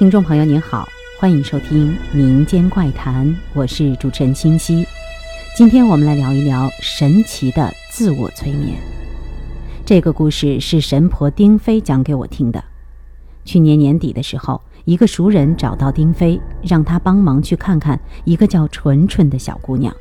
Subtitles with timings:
[0.00, 0.88] 听众朋友您好，
[1.18, 4.82] 欢迎收听民间怪谈，我是主持人清晰。
[5.54, 8.78] 今天我们来聊一聊神奇的自我催眠。
[9.84, 12.64] 这个故事是神婆丁飞讲给我听的。
[13.44, 19.94] 去年年底的时候，一个熟人找到丁飞，让他帮忙去看看一个叫纯纯的小姑娘。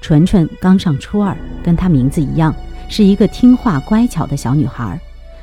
[0.00, 2.54] 纯纯刚上初二，跟她名字一样，
[2.88, 4.98] 是一个听话乖巧的小女孩。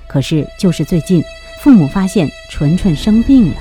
[0.07, 1.23] 可是就是最近。
[1.61, 3.55] 父母发现纯纯生病了，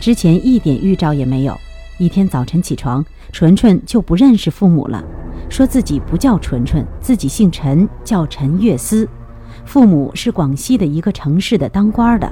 [0.00, 1.56] 之前一点预兆也没有。
[1.98, 5.02] 一天早晨起床，纯纯就不认识父母了，
[5.48, 9.08] 说自己不叫纯纯，自己姓陈，叫陈月思。
[9.64, 12.30] 父母是广西的一个城市的当官的，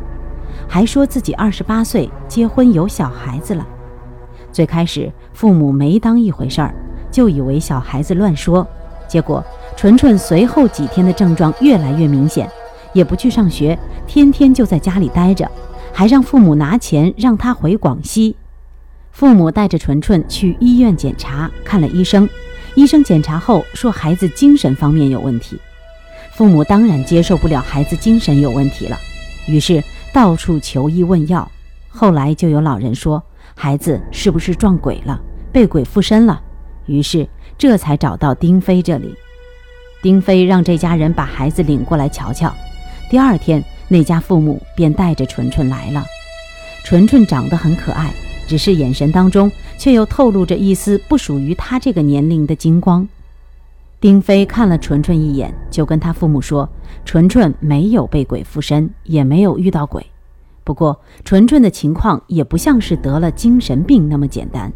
[0.69, 3.67] 还说自己二十八岁结婚有小孩子了。
[4.53, 6.75] 最开始父母没当一回事儿，
[7.11, 8.67] 就以为小孩子乱说。
[9.09, 9.43] 结果
[9.77, 12.49] 纯纯随后几天的症状越来越明显。
[12.93, 15.51] 也不去上学，天天就在家里待着，
[15.95, 18.37] 还让父母拿钱让他回广西。
[19.13, 22.29] 父母带着纯纯去医院检查，看了医生，
[22.75, 25.57] 医生检查后说孩子精神方面有问题。
[26.33, 28.99] 父母当然接受不了孩子精神有问题了，
[29.47, 29.81] 于是
[30.13, 31.49] 到处求医问药。
[31.89, 33.23] 后来就有老人说
[33.55, 35.21] 孩子是不是撞鬼了，
[35.53, 36.43] 被鬼附身了，
[36.87, 39.15] 于是这才找到丁飞这里。
[40.03, 42.53] 丁飞让这家人把孩子领过来瞧瞧。
[43.09, 46.05] 第二天，那家父母便带着纯纯来了。
[46.83, 48.13] 纯纯长得很可爱，
[48.45, 53.07] 只是眼神当中却又透露着一丝不属于他这个年龄的金光。
[54.01, 56.69] 丁飞看了纯纯一眼，就跟他父母说
[57.07, 60.05] ：“纯纯没有被鬼附身，也没有遇到鬼。
[60.65, 64.73] 不过，纯纯的情况也不像是得了精神病那么简单。”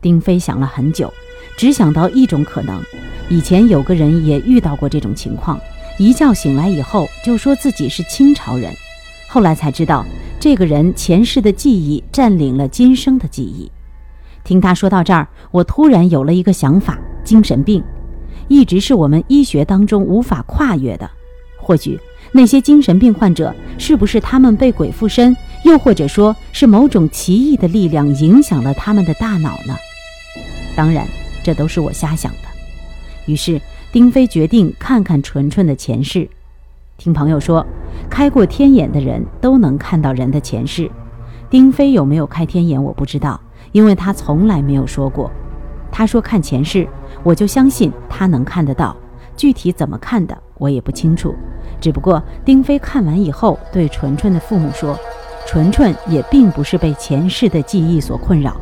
[0.00, 1.12] 丁飞想了很久，
[1.58, 2.80] 只想到一种可能：
[3.28, 5.58] 以前有个人也遇到过这种情况。
[6.00, 8.72] 一觉醒来以后，就说自己是清朝人，
[9.28, 10.02] 后来才知道，
[10.40, 13.70] 这个人前世的记忆占领了今生的记忆。
[14.42, 17.84] 听他说到这儿，我突然有了一个想法：精神病，
[18.48, 21.10] 一直是我们医学当中无法跨越的。
[21.58, 22.00] 或许
[22.32, 29.76] 那些精神病患者，是不是他们被鬼附身，又或者说是某种奇异的力量影响了他们的大脑呢？
[30.74, 31.06] 当然，
[31.44, 32.49] 这都是我瞎想的。
[33.30, 33.60] 于是。
[33.92, 36.28] 丁飞决定看看纯纯的前世。
[36.96, 37.66] 听朋友说，
[38.08, 40.88] 开过天眼的人都能看到人的前世。
[41.48, 43.40] 丁飞有没有开天眼，我不知道，
[43.72, 45.28] 因为他从来没有说过。
[45.90, 46.86] 他说看前世，
[47.24, 48.96] 我就相信他能看得到。
[49.36, 51.34] 具体怎么看的，我也不清楚。
[51.80, 54.96] 只不过丁飞看完以后，对纯纯的父母说，
[55.48, 58.56] 纯纯也并不是被前世的记忆所困扰，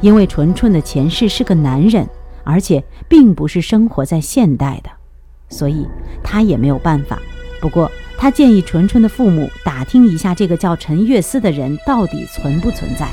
[0.00, 2.08] 因为纯纯的前世是个男人。
[2.48, 4.88] 而且并不是生活在现代的，
[5.50, 5.86] 所以
[6.24, 7.20] 他也没有办法。
[7.60, 13.06] 不过他建议纯纯的父母打听一下这个叫陈月思的人到底存不存在。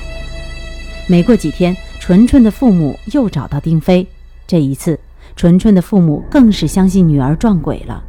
[1.05, 4.07] 没过几天，纯纯的父母又找到丁飞。
[4.47, 4.97] 这一次，
[5.35, 8.01] 纯纯的父母更是相信女儿撞鬼了。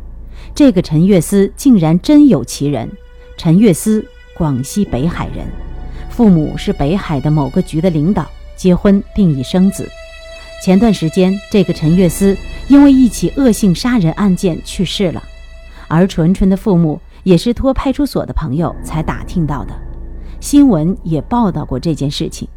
[0.55, 2.89] 这个陈月思竟然真有其人。
[3.37, 4.07] 陈月思，
[4.37, 5.45] 广西北海人，
[6.09, 9.91] 父母是北海的某个局的领导，结婚并已生子。
[10.63, 12.37] 前段时间，这个陈月思
[12.67, 15.23] 因为一起恶性杀人案件去世了，
[15.87, 19.73] 而纯纯的父母也是托派出所的朋友才打听到的，
[20.41, 22.49] 新闻也报道过这件事情。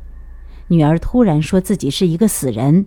[0.67, 2.85] 女儿突然说自己是一个死人，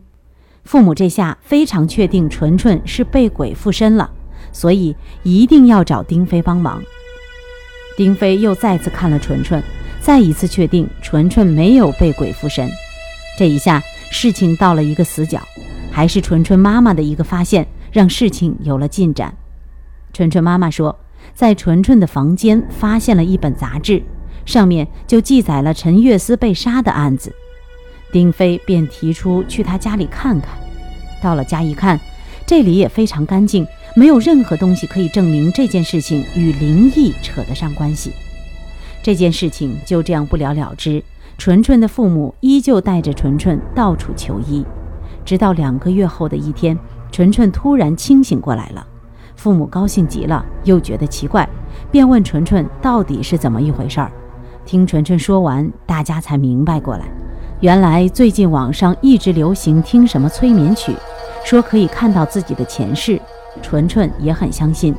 [0.65, 4.11] 父母这下非常确定纯纯是被鬼附身了，
[4.51, 6.83] 所以一定要找丁飞帮忙。
[7.97, 9.63] 丁飞又再次看了纯纯，
[10.01, 12.69] 再一次确定纯纯没有被鬼附身，
[13.39, 13.81] 这一下。
[14.13, 15.41] 事情到了一个死角，
[15.91, 19.35] 还是纯纯妈妈的一个发现让事情有了进展。
[20.13, 20.97] 纯纯妈妈说，
[21.35, 24.03] 在纯纯的房间发现了一本杂志，
[24.45, 27.35] 上面就记载了陈月思被杀的案子。
[28.13, 30.55] 丁飞便提出去他家里看看。
[31.23, 31.99] 到了家一看，
[32.47, 38.13] 这里也非常干净，没有任何东西可以证明这件事情与灵异扯得上关系。
[39.03, 41.03] 这件事情就这样不了了之。
[41.43, 44.65] 纯纯的父母依旧带着纯纯到处求医，
[45.25, 46.79] 直到两个月后的一天，
[47.11, 48.87] 纯纯突然清醒过来了。
[49.35, 51.49] 父母高兴极了，又觉得奇怪，
[51.91, 54.13] 便问纯纯到底是怎么一回事儿。
[54.65, 57.07] 听纯纯说完，大家才明白过来，
[57.59, 60.95] 原来最近网上一直流行听什么催眠曲，
[61.45, 63.21] 说可以看到自己的前世。
[63.61, 64.95] 纯纯也很相信，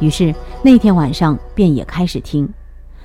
[0.00, 2.46] 于是那天晚上便也开始听。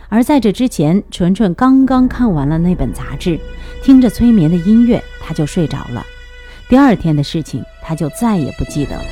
[0.09, 3.39] 而在这之前，纯纯刚刚看完了那本杂志，
[3.81, 6.05] 听着催眠的音乐，他就睡着了。
[6.69, 9.05] 第二天的事情，他就再也不记得了。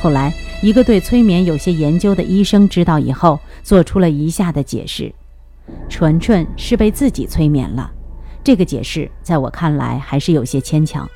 [0.00, 0.32] 后来，
[0.62, 5.12] 一个对催眠有些研究的医生知道以后，做出了以下的解释：
[5.88, 7.90] 纯纯是被自己催眠了。
[8.44, 11.08] 这个解释在我看来还是有些牵强。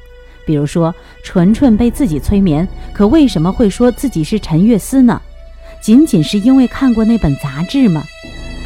[0.44, 5.20] 比如说，纯纯被自己催眠，可为什么会说自己是陈月思呢？
[5.81, 8.02] 仅仅是因为看过那本杂志吗？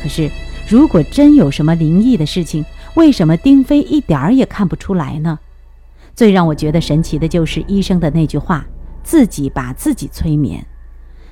[0.02, 0.30] 可是，
[0.68, 2.64] 如果真有什么灵异的事情，
[2.94, 5.38] 为什么丁飞一点儿也看不出来呢？
[6.14, 8.66] 最让我觉得神奇的就是医生的那句话
[9.04, 10.64] ：“自己把自己催眠。”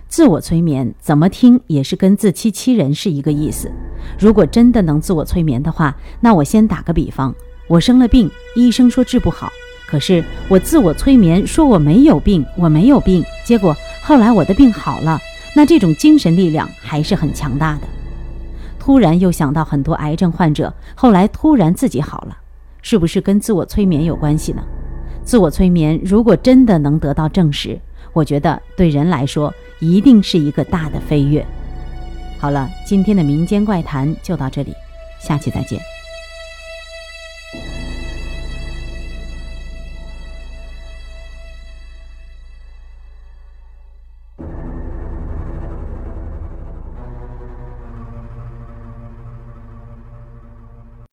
[0.09, 3.71] 自我催眠怎么听也是跟自欺欺人是一个意思。
[4.19, 7.35] 如果真的能自我催眠的话，那我先打个比方：
[7.67, 9.51] 我生了病，医生说治不好。
[9.87, 15.19] 可是我自我催眠说我没有病，我没有病，结果后来我的病好了，
[15.57, 17.89] 那这种精神力量还是很强大的。
[18.85, 22.37] 突然又想到很多癌症患者后来突然自己好了，
[22.83, 24.63] 是不是跟自我催眠有关系呢？
[25.25, 27.81] 自我催眠如果真的能得到证实，
[28.13, 29.51] 我觉得对人来说
[29.81, 31.43] 一定是一个大的飞跃。
[32.39, 34.75] 好了，今天的民间怪谈就到这里，
[35.19, 35.94] 下期再见。